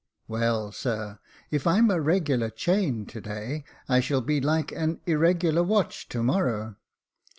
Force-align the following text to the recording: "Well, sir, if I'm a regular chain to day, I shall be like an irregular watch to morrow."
"Well, 0.27 0.71
sir, 0.71 1.19
if 1.51 1.67
I'm 1.67 1.91
a 1.91 2.01
regular 2.01 2.49
chain 2.49 3.05
to 3.05 3.21
day, 3.21 3.65
I 3.87 3.99
shall 3.99 4.21
be 4.21 4.41
like 4.41 4.71
an 4.71 4.99
irregular 5.05 5.61
watch 5.61 6.09
to 6.09 6.23
morrow." 6.23 6.77